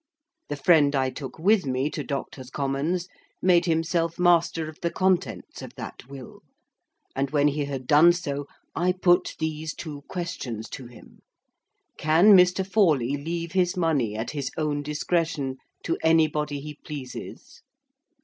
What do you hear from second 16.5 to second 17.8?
he pleases?